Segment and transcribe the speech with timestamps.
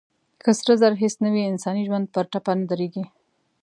[0.43, 3.03] که سره زر هېڅ نه وي، انساني ژوند پر ټپه نه درېږي.